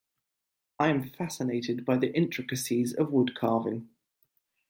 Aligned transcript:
I 0.79 0.87
am 0.87 1.03
fascinated 1.07 1.85
by 1.85 1.97
the 1.97 2.11
intricacies 2.15 2.91
of 2.95 3.09
woodcarving. 3.09 3.85